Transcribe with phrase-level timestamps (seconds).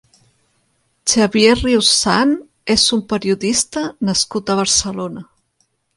[1.11, 2.33] Xavier Rius Sant
[2.77, 5.29] és un periodista nascut a Barcelona.